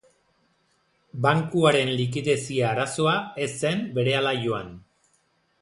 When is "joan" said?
4.47-4.77